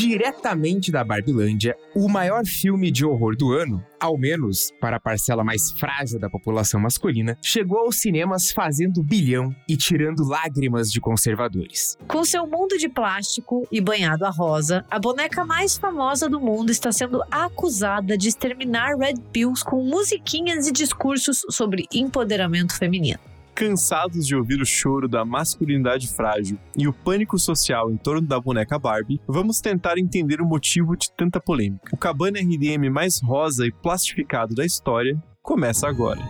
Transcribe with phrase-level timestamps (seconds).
[0.00, 5.44] Diretamente da Barbilândia, o maior filme de horror do ano, ao menos para a parcela
[5.44, 11.98] mais frágil da população masculina, chegou aos cinemas fazendo bilhão e tirando lágrimas de conservadores.
[12.08, 16.72] Com seu mundo de plástico e banhado a rosa, a boneca mais famosa do mundo
[16.72, 23.20] está sendo acusada de exterminar Red Pills com musiquinhas e discursos sobre empoderamento feminino.
[23.60, 28.40] Cansados de ouvir o choro da masculinidade frágil e o pânico social em torno da
[28.40, 31.90] boneca Barbie, vamos tentar entender o motivo de tanta polêmica.
[31.92, 36.22] O Cabana RDM mais rosa e plastificado da história começa agora.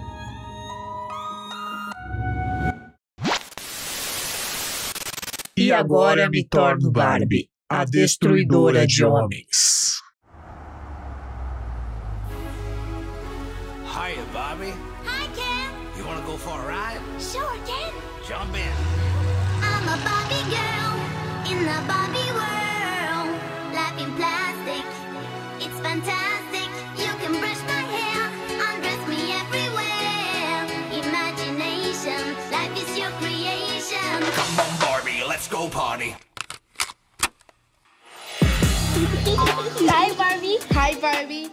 [5.56, 10.01] E agora me torno Barbie, a destruidora de homens.
[21.51, 23.31] In the Barbie world.
[23.75, 24.84] Life in plastic,
[25.59, 26.69] it's fantastic.
[27.03, 28.20] You can brush my hair,
[28.69, 30.59] undress me everywhere.
[31.03, 32.23] Imagination,
[32.55, 34.23] life is your creation.
[34.39, 35.23] Come on, Barbie.
[35.27, 36.15] Let's go party.
[39.92, 40.59] Hi, Barbie.
[40.73, 41.51] Hi, Barbie.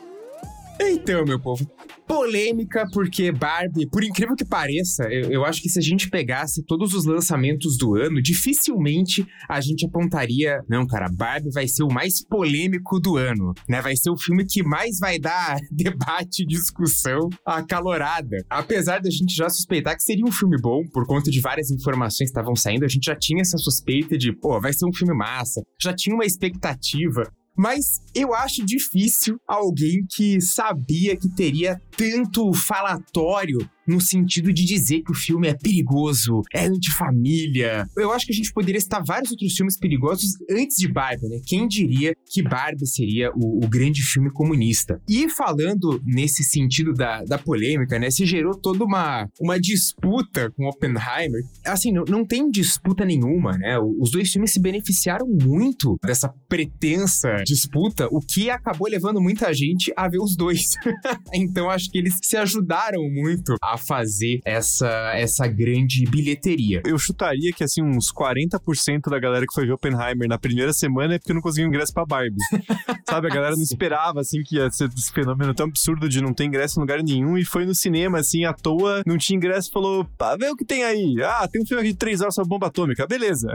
[0.80, 1.66] Então, meu povo,
[2.08, 6.64] polêmica porque Barbie, por incrível que pareça, eu, eu, acho que se a gente pegasse
[6.66, 11.92] todos os lançamentos do ano, dificilmente a gente apontaria, não, cara, Barbie vai ser o
[11.92, 13.82] mais polêmico do ano, né?
[13.82, 18.38] Vai ser o filme que mais vai dar debate, discussão acalorada.
[18.50, 22.30] Apesar da gente já suspeitar que seria um filme bom, por conta de várias informações
[22.30, 25.14] que estavam saindo, a gente já tinha essa suspeita de, pô, vai ser um filme
[25.14, 27.24] massa, já tinha uma expectativa.
[27.58, 35.02] Mas eu acho difícil alguém que sabia que teria tanto falatório no sentido de dizer
[35.02, 37.88] que o filme é perigoso, é antifamília.
[37.96, 41.40] Eu acho que a gente poderia citar vários outros filmes perigosos antes de Barbie, né?
[41.46, 45.02] Quem diria que Barbie seria o, o grande filme comunista?
[45.08, 48.10] E falando nesse sentido da, da polêmica, né?
[48.12, 51.42] Se gerou toda uma, uma disputa com Oppenheimer.
[51.66, 53.78] Assim, não, não tem disputa nenhuma, né?
[53.80, 59.94] Os dois filmes se beneficiaram muito dessa pretensa disputa, o que acabou levando muita gente
[59.96, 60.74] a ver os dois.
[61.34, 66.82] então acho que eles se ajudaram muito a fazer essa, essa grande bilheteria.
[66.86, 71.16] Eu chutaria que, assim, uns 40% da galera que foi ver Oppenheimer na primeira semana
[71.16, 72.36] é porque não conseguiu ingresso pra Barbie.
[73.10, 76.34] Sabe, a galera não esperava, assim, que ia ser esse fenômeno tão absurdo de não
[76.34, 79.72] ter ingresso em lugar nenhum e foi no cinema, assim, à toa, não tinha ingresso,
[79.72, 81.16] falou, pá, vê o que tem aí.
[81.24, 83.48] Ah, tem um filme aqui de 3 horas sobre bomba atômica, beleza.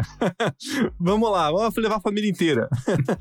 [0.98, 2.68] vamos lá, vamos levar a família inteira.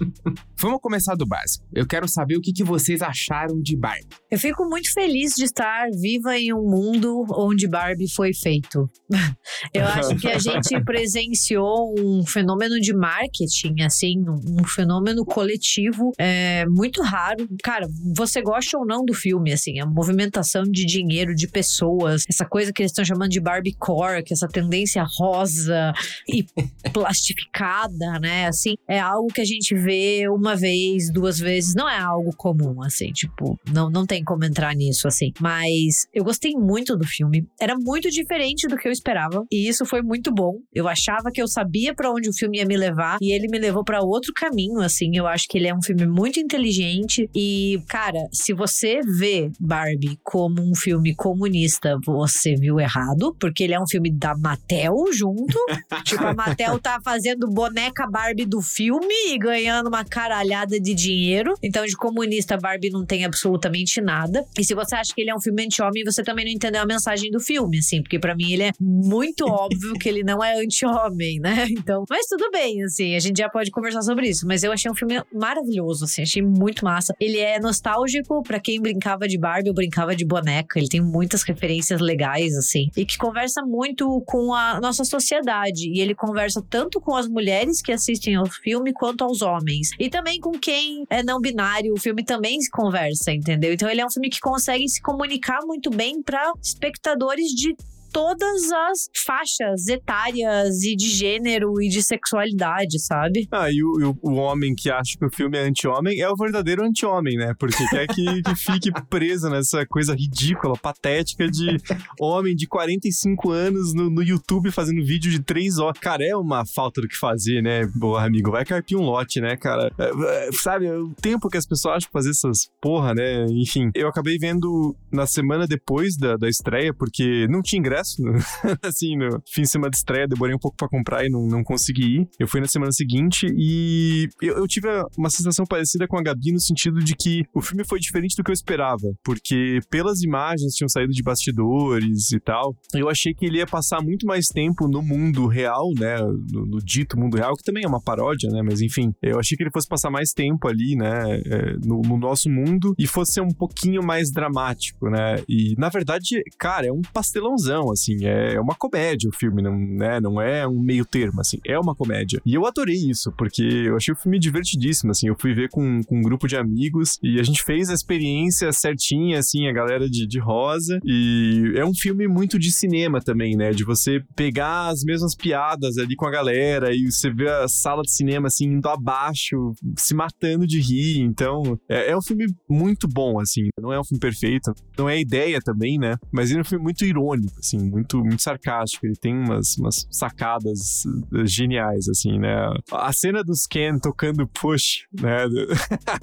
[0.57, 1.65] vamos começar do básico.
[1.73, 4.07] Eu quero saber o que, que vocês acharam de Barbie.
[4.29, 6.90] Eu fico muito feliz de estar viva em um mundo
[7.31, 8.89] onde Barbie foi feito.
[9.73, 16.65] Eu acho que a gente presenciou um fenômeno de marketing, assim, um fenômeno coletivo é,
[16.67, 17.47] muito raro.
[17.63, 22.45] Cara, você gosta ou não do filme, assim, a movimentação de dinheiro, de pessoas, essa
[22.45, 25.93] coisa que eles estão chamando de Barbie Core, que é essa tendência rosa
[26.27, 26.45] e
[26.91, 28.47] plastificada, né?
[28.47, 32.81] Assim, é algo que a gente vê uma vez, duas vezes, não é algo comum,
[32.83, 35.31] assim, tipo, não, não tem como entrar nisso, assim.
[35.39, 37.47] Mas eu gostei muito do filme.
[37.59, 39.45] Era muito diferente do que eu esperava.
[39.51, 40.59] E isso foi muito bom.
[40.73, 43.17] Eu achava que eu sabia para onde o filme ia me levar.
[43.21, 45.11] E ele me levou para outro caminho, assim.
[45.15, 47.29] Eu acho que ele é um filme muito inteligente.
[47.35, 53.35] E, cara, se você vê Barbie como um filme comunista, você viu errado.
[53.39, 55.57] Porque ele é um filme da Mattel junto.
[56.03, 61.53] tipo, a Mattel tá fazendo boneca Barbie do filme e ganhando uma caralhada de dinheiro.
[61.61, 64.45] Então, de comunista, Barbie não tem absolutamente nada.
[64.57, 66.85] E se você acha que ele é um filme anti-homem, você também não entendeu a
[66.85, 70.59] mensagem do filme, assim, porque para mim ele é muito óbvio que ele não é
[70.59, 71.67] anti-homem, né?
[71.81, 74.45] Então, mas tudo bem, assim, a gente já pode conversar sobre isso.
[74.45, 77.13] Mas eu achei um filme maravilhoso, assim, achei muito massa.
[77.19, 80.77] Ele é nostálgico para quem brincava de Barbie ou brincava de boneca.
[80.77, 85.89] Ele tem muitas referências legais, assim, e que conversa muito com a nossa sociedade.
[85.89, 89.89] E ele conversa tanto com as mulheres que assistem ao filme quanto aos homens.
[89.99, 91.93] E também com quem é não binário.
[91.93, 93.73] O filme também se conversa, entendeu?
[93.73, 97.75] Então ele é um filme que consegue se comunicar muito bem para espectadores de
[98.11, 103.47] todas as faixas etárias e de gênero e de sexualidade, sabe?
[103.51, 106.35] Ah, e o, o, o homem que acha que o filme é anti-homem é o
[106.35, 107.53] verdadeiro anti-homem, né?
[107.57, 111.77] Porque quer que, que fique preso nessa coisa ridícula, patética de
[112.19, 115.99] homem de 45 anos no, no YouTube fazendo vídeo de 3 horas.
[115.99, 118.51] Cara, é uma falta do que fazer, né, boa amigo?
[118.51, 119.91] Vai carpir um lote, né, cara?
[119.97, 123.45] É, é, sabe, o tempo que as pessoas acham fazer essas porra, né?
[123.49, 128.21] Enfim, eu acabei vendo na semana depois da, da estreia, porque não tinha ingresso ingresso,
[128.21, 128.33] no-
[128.83, 131.63] assim, no fim de semana de estreia, demorei um pouco pra comprar e não, não
[131.63, 132.29] consegui ir.
[132.39, 134.87] Eu fui na semana seguinte e eu, eu tive
[135.17, 138.43] uma sensação parecida com a Gabi no sentido de que o filme foi diferente do
[138.43, 143.33] que eu esperava, porque pelas imagens que tinham saído de bastidores e tal, eu achei
[143.33, 146.17] que ele ia passar muito mais tempo no mundo real, né,
[146.51, 149.55] no, no dito mundo real, que também é uma paródia, né, mas enfim, eu achei
[149.57, 153.39] que ele fosse passar mais tempo ali, né, é, no, no nosso mundo e fosse
[153.41, 158.75] um pouquinho mais dramático, né, e na verdade, cara, é um pastelãozão, assim, é uma
[158.75, 162.41] comédia o filme, não, né, não é um meio termo, assim, é uma comédia.
[162.45, 166.01] E eu adorei isso, porque eu achei o filme divertidíssimo, assim, eu fui ver com,
[166.03, 170.09] com um grupo de amigos e a gente fez a experiência certinha, assim, a galera
[170.09, 174.89] de, de rosa, e é um filme muito de cinema também, né, de você pegar
[174.89, 178.65] as mesmas piadas ali com a galera e você vê a sala de cinema, assim,
[178.65, 183.93] indo abaixo, se matando de rir, então é, é um filme muito bom, assim, não
[183.93, 187.05] é um filme perfeito, não é ideia também, né, mas ele é um filme muito
[187.05, 192.55] irônico, assim, muito, muito sarcástico, ele tem umas, umas sacadas eh, geniais, assim, né,
[192.91, 195.45] a cena dos Ken tocando push, né,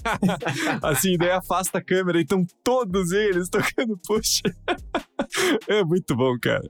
[0.82, 4.43] assim, daí afasta a câmera e estão todos eles tocando push.
[5.69, 6.69] é muito bom, cara.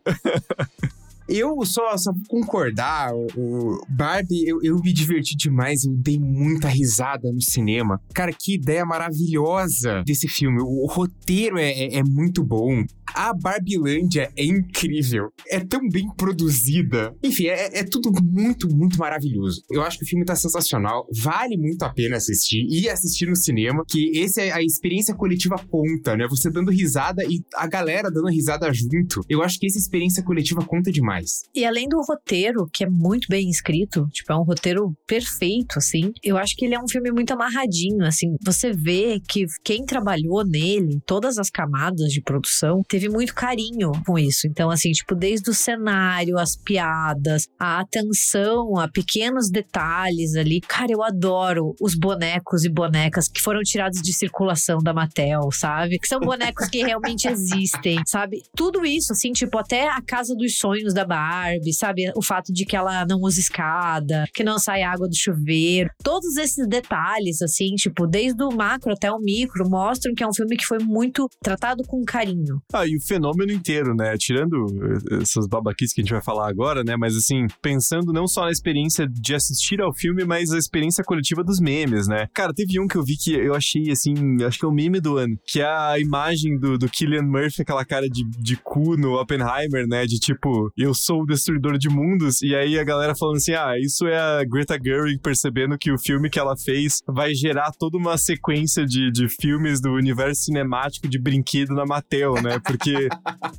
[1.28, 7.30] Eu só, só concordar, o Barbie, eu, eu me diverti demais, eu dei muita risada
[7.30, 8.00] no cinema.
[8.14, 10.62] Cara, que ideia maravilhosa desse filme.
[10.62, 12.82] O, o roteiro é, é, é muito bom.
[13.18, 15.32] A Barbilândia é incrível.
[15.50, 17.12] É tão bem produzida.
[17.20, 19.60] Enfim, é, é tudo muito, muito maravilhoso.
[19.68, 21.04] Eu acho que o filme tá sensacional.
[21.20, 25.56] Vale muito a pena assistir e assistir no cinema, que esse é a experiência coletiva
[25.68, 26.28] conta, né?
[26.28, 29.22] Você dando risada e a galera dando risada junto.
[29.28, 31.42] Eu acho que essa experiência coletiva conta demais.
[31.52, 36.12] E além do roteiro, que é muito bem escrito, tipo, é um roteiro perfeito, assim,
[36.22, 38.36] eu acho que ele é um filme muito amarradinho, assim.
[38.46, 44.18] Você vê que quem trabalhou nele, todas as camadas de produção, teve muito carinho com
[44.18, 44.46] isso.
[44.46, 50.60] Então, assim, tipo, desde o cenário, as piadas, a atenção a pequenos detalhes ali.
[50.60, 55.98] Cara, eu adoro os bonecos e bonecas que foram tirados de circulação da Mattel, sabe?
[55.98, 58.42] Que são bonecos que realmente existem, sabe?
[58.56, 62.10] Tudo isso, assim, tipo, até a casa dos sonhos da Barbie, sabe?
[62.16, 65.90] O fato de que ela não usa escada, que não sai água do chuveiro.
[66.02, 70.34] Todos esses detalhes, assim, tipo, desde o macro até o micro, mostram que é um
[70.34, 72.60] filme que foi muito tratado com carinho.
[72.72, 74.16] Ah, e o fenômeno inteiro, né?
[74.18, 74.66] Tirando
[75.10, 76.96] eh, essas babaquices que a gente vai falar agora, né?
[76.96, 81.42] Mas assim, pensando não só na experiência de assistir ao filme, mas a experiência coletiva
[81.44, 82.26] dos memes, né?
[82.34, 84.14] Cara, teve um que eu vi que eu achei, assim,
[84.44, 87.62] acho que é o meme do ano, que é a imagem do, do Killian Murphy,
[87.62, 90.06] aquela cara de, de cu no Oppenheimer, né?
[90.06, 93.74] De tipo, eu sou o destruidor de mundos, e aí a galera falando assim, ah,
[93.78, 97.96] isso é a Greta Gerwig percebendo que o filme que ela fez vai gerar toda
[97.96, 102.58] uma sequência de, de filmes do universo cinemático de brinquedo na Mattel, né?
[102.64, 102.77] Porque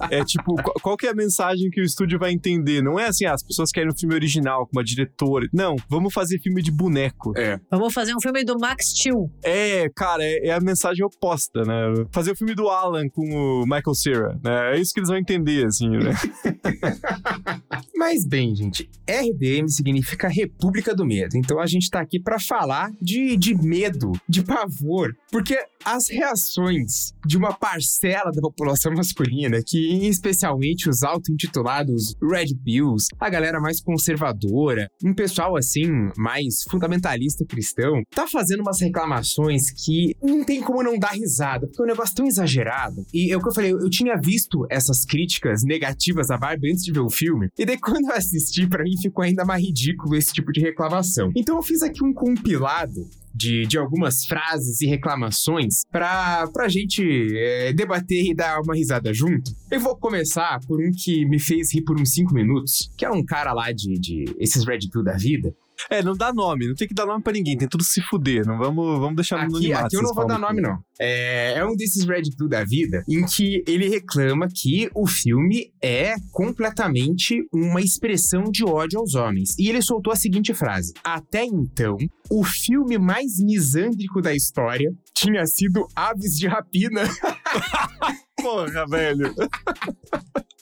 [0.09, 2.81] é tipo, qual, que é a mensagem que o estúdio vai entender?
[2.81, 5.47] Não é assim, ah, as pessoas querem um filme original com uma diretora.
[5.53, 7.33] Não, vamos fazer filme de boneco.
[7.37, 7.59] É.
[7.69, 9.29] Vamos fazer um filme do Max Steel.
[9.43, 12.05] É, cara, é, é a mensagem oposta, né?
[12.11, 14.75] Fazer o filme do Alan com o Michael Cera, né?
[14.75, 16.11] É isso que eles vão entender, assim, né?
[17.95, 21.35] Mas bem, gente, RDM significa República do Medo.
[21.35, 27.13] Então a gente tá aqui pra falar de, de medo, de pavor, porque as reações
[27.25, 33.81] de uma parcela da população masculina, que especialmente os auto-intitulados Red Pills, a galera mais
[33.81, 35.87] conservadora, um pessoal assim
[36.17, 41.81] mais fundamentalista cristão, tá fazendo umas reclamações que não tem como não dar risada, porque
[41.81, 43.05] é um negócio tão exagerado.
[43.13, 46.83] E é o que eu falei, eu, tinha visto essas críticas negativas à Barbie antes
[46.83, 50.15] de ver o filme, e daí quando eu assisti, pra mim ficou ainda mais ridículo
[50.15, 51.31] esse tipo de reclamação.
[51.35, 57.03] Então eu fiz aqui um compilado de, de algumas frases e reclamações pra, pra gente
[57.35, 59.51] é, debater e dar uma risada junto.
[59.71, 63.11] Eu vou começar por um que me fez rir por uns 5 minutos, que é
[63.11, 65.53] um cara lá de, de esses Red Pill da vida.
[65.89, 68.45] É, não dá nome, não tem que dar nome pra ninguém, tem tudo se fuder,
[68.45, 69.85] não vamos, vamos deixar no Aqui, anonimato.
[69.85, 70.77] aqui eu não vou dar no nome, não.
[70.99, 75.71] É, é um desses Red Pill da vida em que ele reclama que o filme
[75.81, 79.57] é completamente uma expressão de ódio aos homens.
[79.57, 81.95] E ele soltou a seguinte frase: Até então,
[82.29, 87.03] o filme mais misândrico da história tinha sido Aves de Rapina.
[88.41, 89.33] Porra, velho.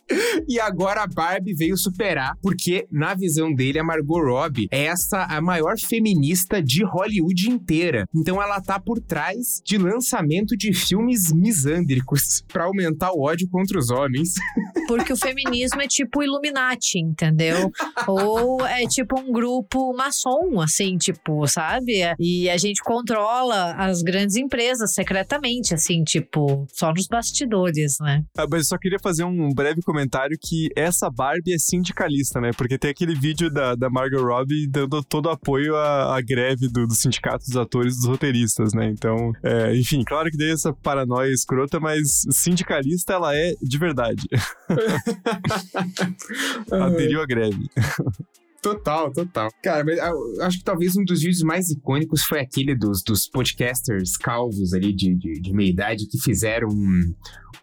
[0.48, 5.24] E agora a Barbie veio superar, porque, na visão dele, a Margot Robbie é essa
[5.24, 8.08] a maior feminista de Hollywood inteira.
[8.16, 13.78] Então ela tá por trás de lançamento de filmes misândricos pra aumentar o ódio contra
[13.78, 14.34] os homens.
[14.88, 17.70] Porque o feminismo é tipo Illuminati, entendeu?
[18.08, 22.02] Ou é tipo um grupo maçom, assim, tipo, sabe?
[22.18, 28.24] E a gente controla as grandes empresas secretamente, assim, tipo, só nos bastidores, né?
[28.38, 29.97] Ah, mas eu só queria fazer um breve comentário
[30.42, 32.52] que essa Barbie é sindicalista, né?
[32.56, 36.86] Porque tem aquele vídeo da, da Margot Robbie dando todo apoio à, à greve do,
[36.86, 38.90] do sindicato dos atores e dos roteiristas, né?
[38.90, 44.28] Então, é, enfim, claro que dei essa paranoia escrota, mas sindicalista ela é de verdade.
[46.72, 47.70] Aderiu à greve.
[48.62, 49.50] Total, total.
[49.64, 53.28] Cara, mas eu acho que talvez um dos vídeos mais icônicos foi aquele dos, dos
[53.30, 57.14] podcasters calvos ali de, de, de meia idade que fizeram um,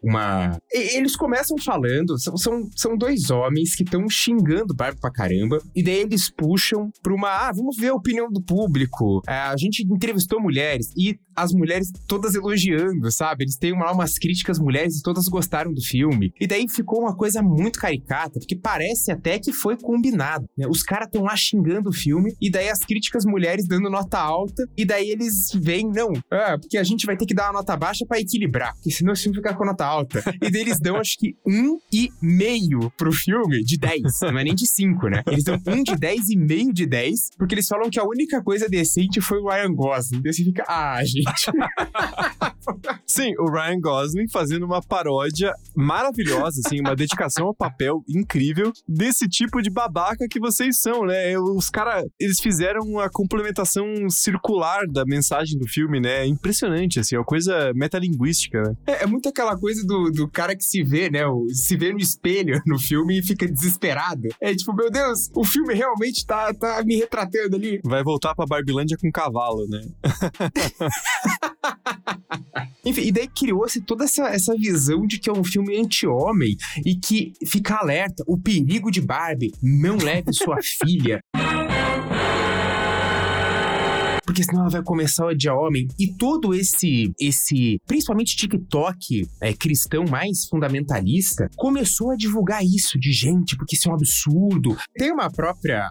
[0.05, 0.59] uma.
[0.71, 5.59] Eles começam falando, são, são, são dois homens que estão xingando o Barbie pra caramba,
[5.75, 7.29] e daí eles puxam pra uma.
[7.29, 9.23] Ah, vamos ver a opinião do público.
[9.27, 13.45] É, a gente entrevistou mulheres, e as mulheres todas elogiando, sabe?
[13.45, 16.33] Eles têm uma, umas críticas mulheres e todas gostaram do filme.
[16.41, 20.47] E daí ficou uma coisa muito caricata, porque parece até que foi combinado.
[20.57, 20.67] Né?
[20.69, 24.65] Os caras estão lá xingando o filme, e daí as críticas mulheres dando nota alta,
[24.77, 27.77] e daí eles vêm, não, ah, porque a gente vai ter que dar uma nota
[27.77, 30.23] baixa pra equilibrar, porque senão o filme fica com nota alta.
[30.41, 34.45] E daí eles dão, acho que, um e meio pro filme de 10, não é
[34.45, 35.23] nem de 5, né?
[35.27, 38.41] Eles dão um de 10 e meio de 10, porque eles falam que a única
[38.41, 40.23] coisa decente foi o Ryan Gosling.
[40.23, 41.25] Daí você fica, ah, gente.
[43.05, 49.29] Sim, o Ryan Gosling fazendo uma paródia maravilhosa, assim, uma dedicação ao papel incrível desse
[49.29, 51.39] tipo de babaca que vocês são, né?
[51.39, 56.23] Os caras, eles fizeram uma complementação circular da mensagem do filme, né?
[56.23, 58.75] É impressionante, assim, é uma coisa metalinguística, né?
[58.87, 61.27] É, é muito aquela coisa do, do cara que se vê, né?
[61.27, 64.29] o- se vê no espelho no filme e fica desesperado.
[64.41, 67.81] É tipo, meu Deus, o filme realmente tá, tá me retratando ali.
[67.85, 69.81] Vai voltar pra Barbilândia com cavalo, né?
[72.85, 76.95] Enfim, e daí criou-se toda essa, essa visão de que é um filme anti-homem e
[76.95, 81.21] que fica alerta, o perigo de Barbie, não leve sua filha.
[84.25, 85.87] Porque senão ela vai começar a odiar homem.
[85.99, 93.13] E todo esse, esse principalmente TikTok é, cristão mais fundamentalista, começou a divulgar isso de
[93.13, 94.77] gente, porque isso é um absurdo.
[94.95, 95.89] Tem uma própria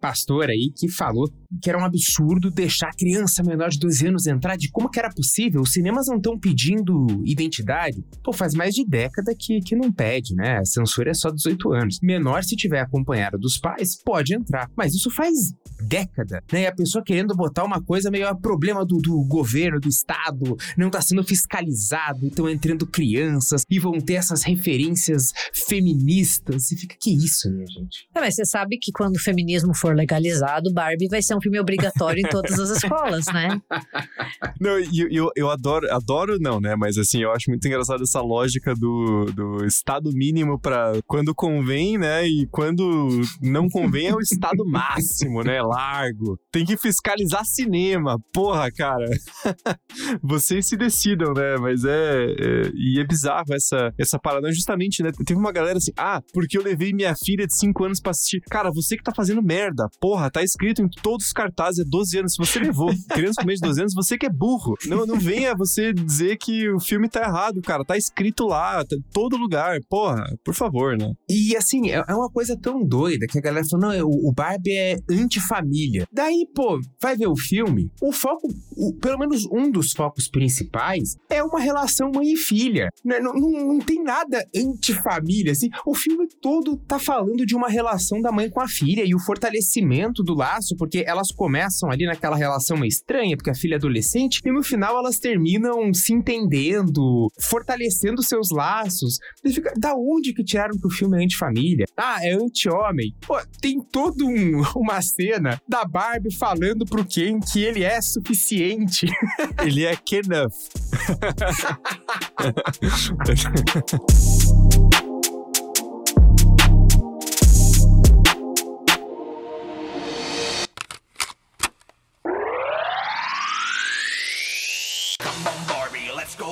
[0.00, 1.30] pastora aí que falou
[1.62, 5.10] que era um absurdo deixar criança menor de 12 anos entrar, de como que era
[5.10, 5.62] possível.
[5.62, 8.04] Os cinemas não estão pedindo identidade.
[8.22, 10.58] Pô, faz mais de década que, que não pede, né?
[10.58, 11.98] A censura é só 18 anos.
[12.02, 14.68] Menor, se tiver acompanhado dos pais, pode entrar.
[14.76, 15.34] Mas isso faz
[15.80, 16.62] década, né?
[16.62, 20.56] E a pessoa querendo botar uma coisa meio a problema do, do governo, do Estado,
[20.76, 26.70] não tá sendo fiscalizado, estão entrando crianças e vão ter essas referências feministas.
[26.70, 28.08] E fica, que isso, minha gente?
[28.14, 31.58] É, mas você sabe que quando o feminismo for legalizado, Barbie vai ser um filme
[31.58, 33.60] obrigatório em todas as escolas, né?
[34.60, 36.74] Não, e eu, eu, eu adoro, adoro não, né?
[36.76, 41.98] Mas assim, eu acho muito engraçado essa lógica do, do estado mínimo pra quando convém,
[41.98, 42.26] né?
[42.26, 43.08] E quando
[43.40, 45.60] não convém é o estado máximo, né?
[45.60, 46.38] Largo.
[46.50, 48.16] Tem que fiscalizar cinema.
[48.32, 49.04] Porra, cara.
[50.22, 51.56] Vocês se decidam, né?
[51.60, 54.50] Mas é, é- E é bizarro essa, essa parada.
[54.52, 55.10] Justamente, né?
[55.24, 58.40] Teve uma galera assim, ah, porque eu levei minha filha de 5 anos pra assistir.
[58.50, 59.88] Cara, você que tá fazendo merda.
[60.00, 62.32] Porra, tá escrito em todos os cartazes, é 12 anos.
[62.32, 64.74] Se você levou criança com menos de 12 anos, você que é burro.
[64.86, 67.84] Não, não venha você dizer que o filme tá errado, cara.
[67.84, 69.78] Tá escrito lá, tá em todo lugar.
[69.88, 71.12] Porra, por favor, né?
[71.28, 74.32] E assim, é é uma coisa tão doida que a galera falou: não, o o
[74.32, 76.06] Barbie é antifamília.
[76.12, 77.55] Daí, pô, vai ver o filme.
[78.02, 82.88] O foco, o- pelo menos um dos focos principais, é uma relação mãe e filha.
[83.04, 83.18] Né?
[83.20, 85.68] Não, não, não tem nada antifamília, assim.
[85.86, 89.18] O filme todo tá falando de uma relação da mãe com a filha e o
[89.18, 93.76] fortalecimento do laço, porque elas começam ali naquela relação meio estranha, porque a filha é
[93.78, 99.18] adolescente, e no final elas terminam se entendendo, fortalecendo seus laços.
[99.44, 101.86] Fica, da onde que tiraram que o filme é antifamília?
[101.96, 103.14] Ah, é anti-homem.
[103.26, 109.06] Pô, tem toda um- uma cena da Barbie falando pro Ken que ele é suficiente.
[109.64, 109.96] Ele é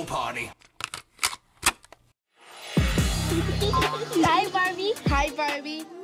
[0.06, 0.50] party.
[4.22, 4.94] Hi, Barbie.
[5.06, 6.03] Hi, Barbie.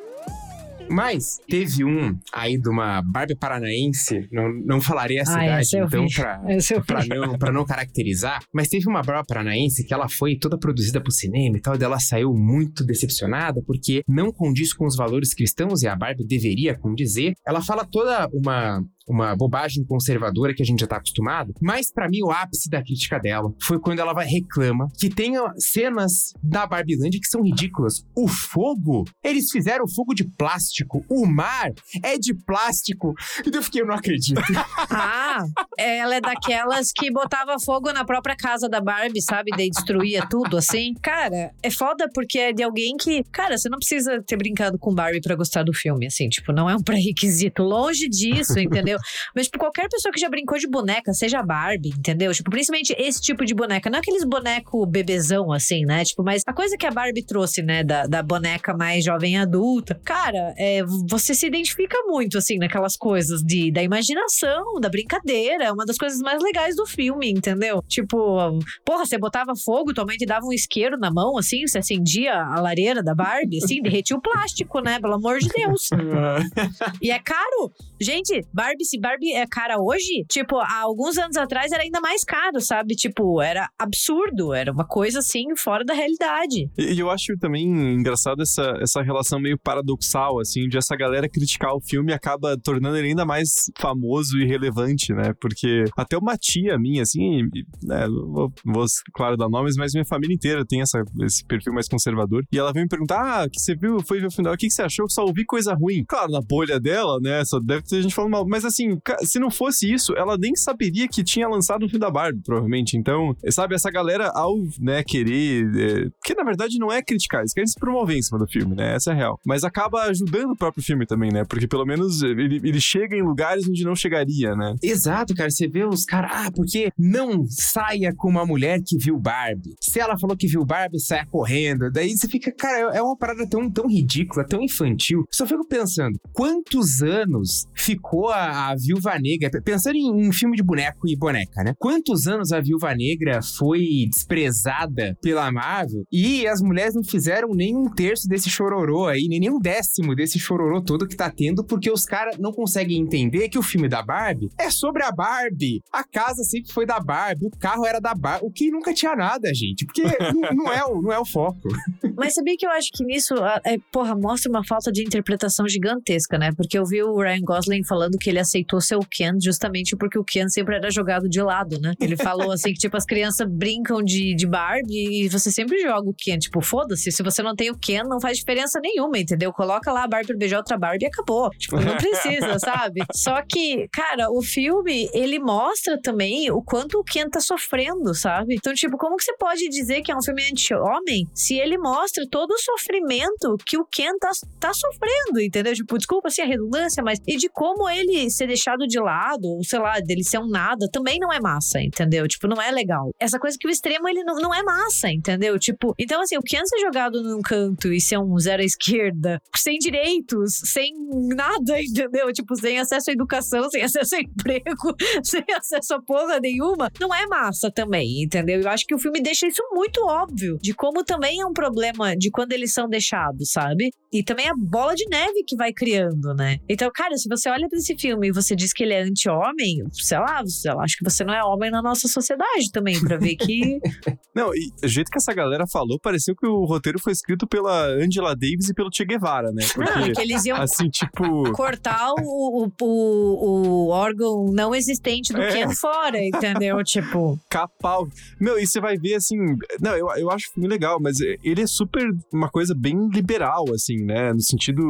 [0.89, 5.87] Mas teve um aí de uma Barbie paranaense, não, não falarei a Ah, cidade, eu
[5.87, 6.41] então pra,
[7.05, 11.01] pra não, pra não caracterizar, mas teve uma Barbie paranaense que ela foi toda produzida
[11.01, 15.35] pro cinema e tal, e dela saiu muito decepcionada porque não condiz com os valores
[15.35, 17.35] cristãos e a Barbie deveria condizer.
[17.47, 21.53] Ela fala toda uma uma bobagem conservadora que a gente já tá acostumado.
[21.61, 25.35] Mas pra mim o ápice da crítica dela foi quando ela vai reclama que tem
[25.59, 28.05] cenas da Barbie Land que são ridículas.
[28.17, 31.05] O fogo, eles fizeram fogo de plástico.
[31.09, 31.71] O mar
[32.03, 33.15] é de plástico.
[33.45, 34.41] E eu fiquei, eu não acredito.
[34.93, 35.45] Ah,
[35.79, 39.51] ela é daquelas que botava fogo na própria casa da Barbie, sabe?
[39.57, 40.95] Daí destruía tudo, assim.
[41.03, 43.23] Cara, é foda porque é de alguém que.
[43.33, 46.29] Cara, você não precisa ter brincado com Barbie pra gostar do filme, assim.
[46.29, 47.63] Tipo, não é um pré-requisito.
[47.63, 48.90] Longe disso, entendeu?
[49.35, 52.33] Mas, tipo, qualquer pessoa que já brincou de boneca, seja Barbie, entendeu?
[52.33, 53.91] Tipo, principalmente esse tipo de boneca.
[53.91, 56.05] Não é aqueles boneco bebezão, assim, né?
[56.05, 57.83] Tipo, mas a coisa que a Barbie trouxe, né?
[57.85, 60.01] Da, da boneca mais jovem adulta.
[60.05, 65.65] Cara, é, você se identifica muito, assim, naquelas coisas de, da imaginação, da brincadeira.
[65.65, 67.83] É uma das coisas mais legais do filme, entendeu?
[67.89, 71.79] Tipo, porra, você botava fogo, tua mãe te dava um isqueiro na mão, assim, você
[71.79, 75.01] acendia a lareira da Barbie, assim, derretia o plástico, né?
[75.01, 75.89] Pelo amor de Deus.
[77.03, 77.73] E é caro.
[78.01, 82.25] Gente, Barbie, se Barbie é cara hoje, tipo, há alguns anos atrás era ainda mais
[82.25, 82.95] caro, sabe?
[82.95, 84.53] Tipo, era absurdo.
[84.55, 86.71] Era uma coisa assim, fora da realidade.
[86.79, 91.75] E eu acho também engraçado essa, essa relação meio paradoxal, assim, de essa galera criticar
[91.75, 95.33] o filme acaba tornando ele ainda mais famoso e relevante, né?
[95.41, 97.43] Porque até uma tia minha, assim,
[97.83, 98.85] né, vou, vou,
[99.15, 102.45] claro, dar nomes, mas minha família inteira tem essa, esse perfil mais conservador.
[102.53, 104.67] E ela veio me perguntar: ah, que você viu, foi ver o final, o que,
[104.67, 105.05] que você achou?
[105.05, 106.05] Eu só ouvi coisa ruim.
[106.09, 107.45] Claro, na bolha dela, né?
[107.45, 108.47] Só deve ter gente falando mal.
[108.47, 112.11] Mas assim, se não fosse isso, ela nem saberia que tinha lançado o filme da
[112.11, 112.97] Barbie, provavelmente.
[112.97, 115.65] Então, sabe, essa galera, ao né, querer.
[115.77, 118.75] É, que na verdade não é criticar, eles querem se promover em cima do filme,
[118.75, 118.95] né?
[118.95, 119.41] Essa é a real.
[119.45, 121.45] Mas acaba ajudando o próprio filme também, né?
[121.45, 124.75] Porque pelo menos ele, ele chega em lugares onde não chegaria, né?
[124.83, 125.51] Exato, cara.
[125.51, 129.75] Você vê os caras, ah, porque não saia com uma mulher que viu Barbie.
[129.81, 131.91] Se ela falou que viu Barbie, saia correndo.
[131.91, 135.25] Daí você fica, cara, é uma parada tão, tão ridícula, tão infantil.
[135.31, 140.63] Só fico pensando, quantos anos ficou a, a Viúva Negra, pensando em, em filme de
[140.63, 141.75] boneco e boneca, né?
[141.79, 147.77] Quantos anos a Viúva Negra foi desprezada pela Marvel e as mulheres não fizeram nem
[147.77, 151.65] um terço desse chororô aí, nem, nem um décimo desse chororô todo que tá tendo,
[151.65, 155.81] porque os caras não conseguem entender que o filme da Barbie é sobre a Barbie.
[155.93, 159.15] A casa sempre foi da Barbie, o carro era da Barbie, o que nunca tinha
[159.15, 160.03] nada, gente, porque
[160.35, 161.69] não, não é o, não é o foco.
[162.17, 166.39] Mas sabia que eu acho que nisso, é, porra, mostra uma falta de interpretação gigantesca,
[166.39, 166.51] né?
[166.57, 170.19] Porque eu vi o Ryan Gosling falando que ele aceitou ser o Ken justamente porque
[170.19, 171.95] o Ken sempre era jogado de lado, né?
[172.01, 176.09] Ele falou assim que, tipo, as crianças brincam de, de Barbie e você sempre joga
[176.09, 176.39] o Ken.
[176.39, 179.53] Tipo, foda-se, se você não tem o Ken, não faz diferença nenhuma, entendeu?
[179.53, 181.51] Coloca lá a Barbie pra beijar outra Barbie e acabou.
[181.51, 183.01] Tipo, não precisa, sabe?
[183.15, 188.57] Só que, cara, o filme, ele mostra também o quanto o Ken tá sofrendo, sabe?
[188.57, 192.25] Então, tipo, como que você pode dizer que é um filme anti-homem se ele mostra
[192.31, 195.75] todo o sofrimento que o Ken tá, tá sofrendo, entendeu?
[195.75, 197.19] Tipo, desculpa assim a redundância, mas.
[197.27, 200.89] E de como ele ser deixado de lado, ou sei lá, dele ser um nada,
[200.91, 202.27] também não é massa, entendeu?
[202.27, 203.11] Tipo, não é legal.
[203.21, 205.59] Essa coisa que o extremo, ele não, não é massa, entendeu?
[205.59, 209.41] Tipo, então assim, o Ken ser jogado num canto e ser um zero à esquerda,
[209.55, 210.93] sem direitos, sem
[211.35, 212.33] nada, entendeu?
[212.33, 217.15] Tipo, sem acesso à educação, sem acesso a emprego, sem acesso a porra nenhuma, não
[217.15, 218.61] é massa também, entendeu?
[218.61, 222.17] Eu acho que o filme deixa isso muito óbvio, de como também é um problema
[222.17, 223.91] de quando eles são deixados, sabe?
[224.13, 226.59] E também a bola de neve que vai criando, né?
[226.69, 229.83] Então, cara, se você olha pra esse filme e você diz que ele é anti-homem,
[229.93, 233.17] sei lá, sei lá, acho que você não é homem na nossa sociedade também, pra
[233.17, 233.79] ver que.
[234.35, 237.87] Não, e o jeito que essa galera falou, pareceu que o roteiro foi escrito pela
[237.87, 239.65] Angela Davis e pelo Che Guevara, né?
[239.77, 241.51] não, é Porque, que eles iam assim, tipo.
[241.53, 245.53] cortar o, o, o, órgão não existente do É.
[245.53, 246.83] Ken fora, entendeu?
[246.91, 247.39] Tipo.
[247.49, 248.09] Capau.
[248.41, 249.37] Meu, e você vai ver assim.
[249.81, 253.97] Não, eu, eu acho filme legal, mas ele é super uma coisa bem liberal, assim,
[254.05, 254.33] né?
[254.33, 254.81] No sentido.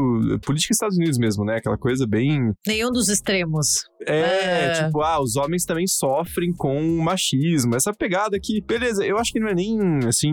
[0.45, 1.57] Política dos Estados Unidos mesmo, né?
[1.57, 2.53] Aquela coisa bem.
[2.67, 3.85] Nenhum dos extremos.
[4.07, 4.85] É, É.
[4.85, 7.77] tipo, ah, os homens também sofrem com machismo.
[7.77, 10.33] Essa pegada que, beleza, eu acho que não é nem, assim,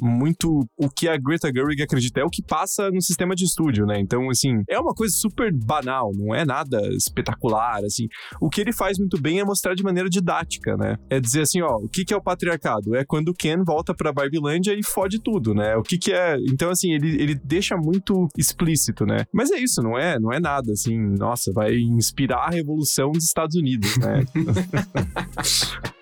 [0.00, 3.86] muito o que a Greta Gerwig acredita, é o que passa no sistema de estúdio,
[3.86, 4.00] né?
[4.00, 8.06] Então, assim, é uma coisa super banal, não é nada espetacular, assim.
[8.40, 10.96] O que ele faz muito bem é mostrar de maneira didática, né?
[11.08, 12.96] É dizer assim, ó, o que que é o patriarcado?
[12.96, 15.76] É quando o Ken volta pra Barbilândia e fode tudo, né?
[15.76, 16.36] O que que é...
[16.50, 19.24] Então, assim, ele, ele deixa muito explícito, né?
[19.32, 23.24] Mas é isso, não é, não é nada, assim, nossa, vai inspirar a revolução dos
[23.24, 24.24] Estados Unidos, né?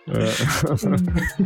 [0.09, 1.43] É.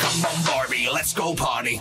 [0.00, 1.80] Come on, Barbie, let's go party.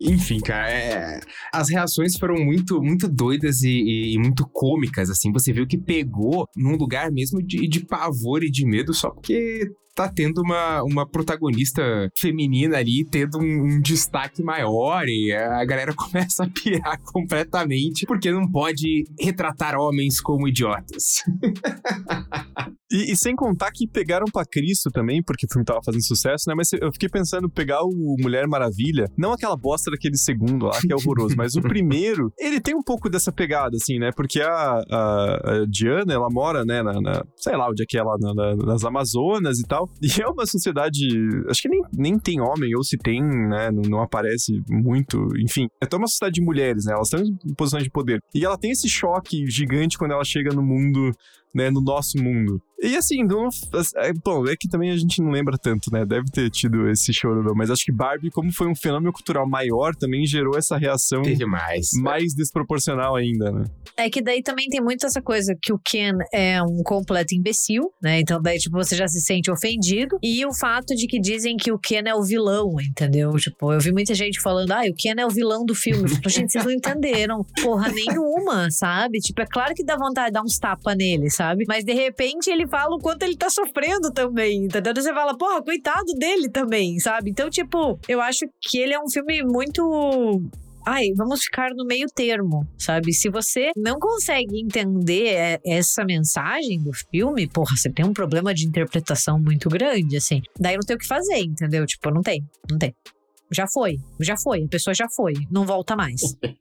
[0.00, 1.20] Enfim, cara, é-
[1.52, 5.32] as reações foram muito, muito doidas e, e- e muito cômicas, assim.
[5.32, 9.66] Você viu que pegou num lugar mesmo de, de pavor e de medo só porque
[9.98, 11.82] tá tendo uma, uma protagonista
[12.16, 18.30] feminina ali, tendo um, um destaque maior e a galera começa a pirar completamente porque
[18.30, 21.24] não pode retratar homens como idiotas.
[22.90, 26.44] E, e sem contar que pegaram pra Cristo também, porque o filme tava fazendo sucesso,
[26.48, 26.54] né?
[26.56, 30.90] Mas eu fiquei pensando pegar o Mulher Maravilha, não aquela bosta daquele segundo lá, que
[30.90, 34.10] é horroroso, mas o primeiro, ele tem um pouco dessa pegada, assim, né?
[34.16, 34.48] Porque a,
[34.90, 38.16] a- a Diana, ela mora, né, na, na- sei lá onde é que é lá,
[38.18, 39.87] na- na- nas Amazonas e tal.
[40.00, 41.08] E é uma sociedade,
[41.48, 43.70] acho que nem, nem tem homem, ou se tem, né?
[43.70, 45.66] Não, não aparece muito, enfim.
[45.82, 46.92] É toda uma sociedade de mulheres, né?
[46.92, 48.20] Elas estão em posições de poder.
[48.32, 51.10] E ela tem esse choque gigante quando ela chega no mundo
[51.54, 52.62] né, no nosso mundo.
[52.80, 53.48] E assim, não,
[53.96, 56.06] é, bom, é que também a gente não lembra tanto, né?
[56.06, 59.96] Deve ter tido esse choro, mas acho que Barbie, como foi um fenômeno cultural maior,
[59.96, 61.90] também gerou essa reação mais.
[61.94, 63.64] mais desproporcional ainda, né?
[63.96, 67.90] É que daí também tem muito essa coisa que o Ken é um completo imbecil,
[68.00, 68.20] né?
[68.20, 70.16] Então daí, tipo, você já se sente ofendido.
[70.22, 73.32] E o fato de que dizem que o Ken é o vilão, entendeu?
[73.32, 76.08] Tipo, eu vi muita gente falando, ah, o Ken é o vilão do filme.
[76.08, 79.18] Falo, gente, vocês não entenderam porra nenhuma, sabe?
[79.18, 81.64] Tipo, é claro que dá vontade de dar uns tapas nele, sabe?
[81.68, 84.92] Mas de repente ele fala o quanto ele tá sofrendo também, entendeu?
[84.94, 87.30] Você fala, porra, coitado dele também, sabe?
[87.30, 90.42] Então, tipo, eu acho que ele é um filme muito
[90.84, 93.12] ai, vamos ficar no meio termo, sabe?
[93.12, 98.54] Se você não consegue entender é, essa mensagem do filme, porra, você tem um problema
[98.54, 100.40] de interpretação muito grande, assim.
[100.58, 101.84] Daí não tem o que fazer, entendeu?
[101.84, 102.94] Tipo, não tem, não tem.
[103.50, 106.20] Já foi, já foi, a pessoa já foi, não volta mais.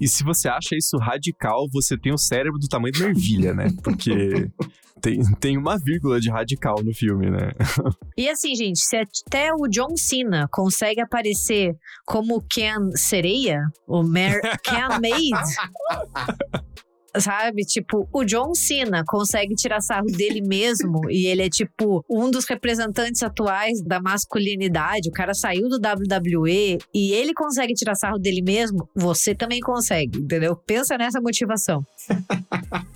[0.00, 3.68] E se você acha isso radical, você tem o cérebro do tamanho da ervilha, né?
[3.82, 4.48] Porque
[5.00, 7.50] tem, tem uma vírgula de radical no filme, né?
[8.16, 14.40] E assim, gente, se até o John Cena consegue aparecer como Ken Sereia, o Mer
[14.64, 15.30] Ken Maid,
[17.20, 17.62] sabe?
[17.62, 22.46] Tipo, o John Cena consegue tirar sarro dele mesmo e ele é, tipo, um dos
[22.48, 25.08] representantes atuais da masculinidade.
[25.08, 28.88] O cara saiu do WWE e ele consegue tirar sarro dele mesmo.
[28.96, 30.56] Você também consegue, entendeu?
[30.56, 31.82] Pensa nessa motivação.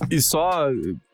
[0.09, 0.67] E só,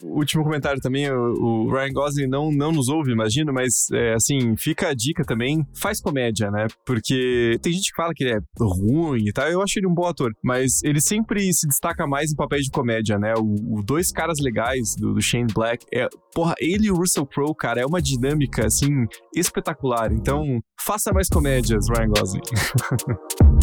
[0.03, 4.89] último comentário também, o, Ryan Gosling não, não nos ouve, imagino, mas é, assim, fica
[4.89, 6.67] a dica também, faz comédia, né?
[6.85, 9.93] Porque tem gente que fala que ele é ruim e tal, eu acho ele um
[9.93, 13.33] bom ator, mas ele sempre se destaca mais em papéis de comédia, né?
[13.37, 17.25] O, o Dois Caras Legais do, do Shane Black, é, porra, ele e o Russell
[17.25, 20.11] Crowe, cara, é uma dinâmica, assim, espetacular.
[20.11, 22.41] Então, faça mais comédias, Ryan Gosling.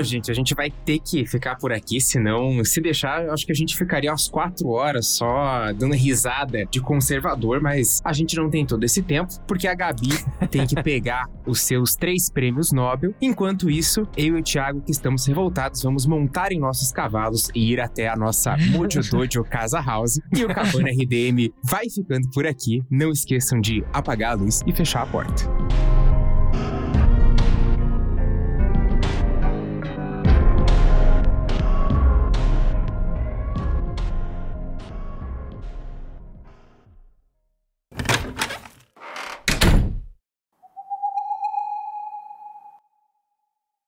[0.00, 3.44] Bom, gente, a gente vai ter que ficar por aqui, senão, se deixar, eu acho
[3.44, 8.34] que a gente ficaria umas quatro horas só dando risada de conservador, mas a gente
[8.34, 10.08] não tem todo esse tempo, porque a Gabi
[10.50, 13.14] tem que pegar os seus três prêmios Nobel.
[13.20, 17.72] Enquanto isso, eu e o Thiago, que estamos revoltados, vamos montar em nossos cavalos e
[17.72, 20.18] ir até a nossa Mojo Dojo Casa House.
[20.34, 22.82] E o Cabana RDM vai ficando por aqui.
[22.90, 25.59] Não esqueçam de apagar a luz e fechar a porta.